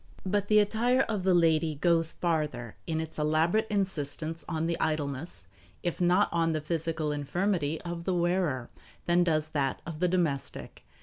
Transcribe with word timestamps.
But 0.25 0.47
the 0.47 0.57
attire 0.57 1.01
of 1.01 1.21
the 1.21 1.35
lady 1.35 1.75
goes 1.75 2.11
farther 2.11 2.75
in 2.87 2.99
its 2.99 3.19
elaborate 3.19 3.67
insistence 3.69 4.43
on 4.49 4.65
the 4.65 4.79
idleness, 4.79 5.45
if 5.83 6.01
not 6.01 6.27
on 6.31 6.53
the 6.53 6.59
physical 6.61 7.11
infirmity 7.11 7.79
of 7.83 8.05
the 8.05 8.15
wearer, 8.15 8.71
than 9.05 9.23
does 9.23 9.49
that 9.49 9.79
of 9.85 9.99
the 9.99 10.07
domestic. 10.07 10.83